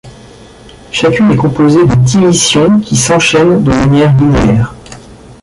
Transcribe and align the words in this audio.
Chacune 0.91 1.29
est 1.29 1.35
composée 1.35 1.85
de 1.85 1.93
dix 1.93 2.17
missions 2.17 2.79
qui 2.79 2.97
s'enchaine 2.97 3.63
de 3.63 3.69
manière 3.69 4.17
linéaire. 4.17 4.73